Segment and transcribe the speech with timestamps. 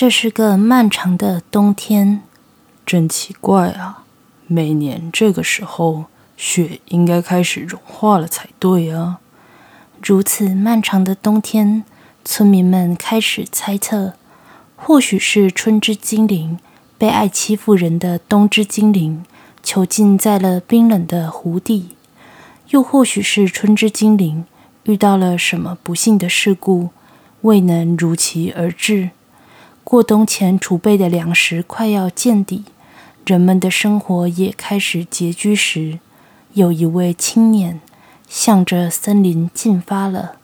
[0.00, 2.22] 这是个漫长的冬天，
[2.86, 4.04] 真奇怪啊！
[4.46, 6.06] 每年这个时候，
[6.38, 9.20] 雪应该开始融化了才对啊。
[10.02, 11.84] 如此漫长的冬天，
[12.24, 14.14] 村民们开始猜测：
[14.74, 16.58] 或许是春之精灵
[16.96, 19.22] 被爱欺负人的冬之精灵
[19.62, 21.90] 囚禁在了冰冷的湖底，
[22.70, 24.46] 又或许是春之精灵
[24.84, 26.88] 遇到了什么不幸的事故，
[27.42, 29.10] 未能如期而至。
[29.90, 32.62] 过冬前储备的粮食快要见底，
[33.26, 35.98] 人们的生活也开始拮据时，
[36.52, 37.80] 有一位青年
[38.28, 40.36] 向着森林进发了。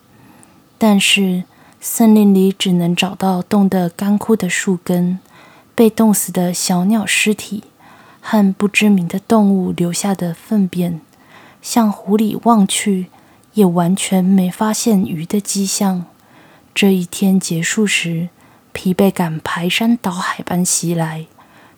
[0.77, 1.45] 但是
[1.79, 5.17] 森林里只能找到冻得干枯的树根、
[5.73, 7.63] 被冻死的小鸟尸体
[8.19, 10.99] 和不知名的动物留下的粪便。
[11.61, 13.05] 向湖里望去，
[13.53, 16.03] 也完全没发现鱼的迹象。
[16.75, 18.27] 这一天结束时。
[18.77, 21.25] 疲惫感排山倒海般袭来，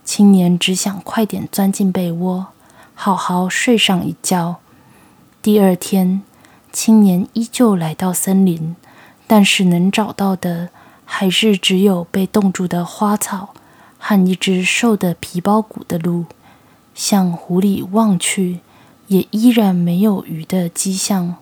[0.03, 2.47] 青年只想快点钻进被窝，
[2.93, 4.57] 好好睡上一觉。
[5.41, 6.21] 第二天，
[6.73, 8.75] 青年依旧来到森林，
[9.25, 10.67] 但是能找到的
[11.05, 13.53] 还是只有被冻住的花草
[13.97, 16.25] 和一只瘦的皮包骨的鹿。
[16.93, 18.59] 向湖里望去，
[19.07, 21.37] 也依然没有鱼的迹象。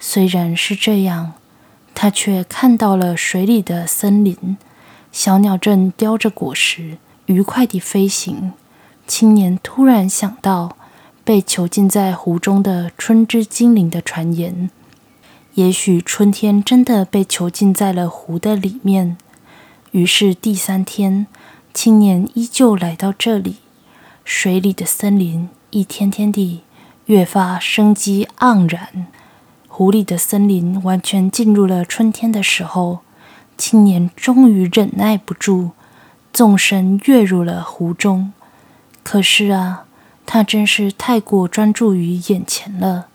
[0.00, 1.34] 虽然是这样，
[1.94, 4.56] 他却看到了水里的森林。
[5.16, 8.52] 小鸟正叼着果实愉快地飞行。
[9.06, 10.76] 青年突然想到
[11.24, 14.68] 被囚禁在湖中的春之精灵的传言，
[15.54, 19.16] 也许春天真的被囚禁在了湖的里面。
[19.92, 21.26] 于是第三天，
[21.72, 23.56] 青年依旧来到这里。
[24.22, 26.60] 水里的森林一天天地
[27.06, 29.06] 越发生机盎然，
[29.66, 32.98] 湖里的森林完全进入了春天的时候。
[33.58, 35.70] 青年终于忍耐不住，
[36.32, 38.32] 纵身跃入了湖中。
[39.02, 39.84] 可是啊，
[40.24, 43.06] 他真是太过专注于眼前了。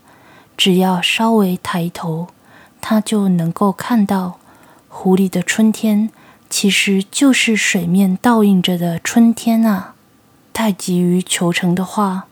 [0.58, 2.28] 只要稍微抬头，
[2.82, 4.38] 他就能够看到
[4.88, 6.10] 湖里的春天，
[6.50, 9.96] 其实就是水面倒映着的春天啊！
[10.54, 12.26] 太急于求成的话，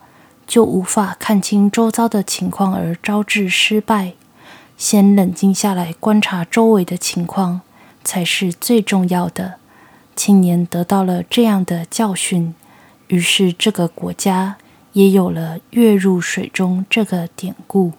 [0.46, 4.12] 就无法看清周遭的情况而招致失败。
[4.76, 7.62] 先冷静下来，观察周围的情况。
[8.02, 9.56] 才是最重要的。
[10.16, 12.54] 青年得到了这样的教训，
[13.08, 14.56] 于是这个国家
[14.92, 17.92] 也有了“跃入水中”这个典故。